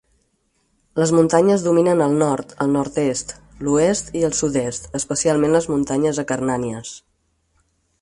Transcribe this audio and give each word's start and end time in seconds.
Les 0.99 1.11
muntanyes 1.17 1.65
dominen 1.67 2.01
el 2.07 2.15
nord, 2.21 2.55
el 2.65 2.73
nord-est, 2.77 3.35
l"oest 3.61 4.11
i 4.23 4.27
el 4.31 4.37
sud-est, 4.41 4.93
especialment 5.03 5.57
les 5.61 5.73
muntanyes 5.77 6.25
Acarnànies. 6.27 7.01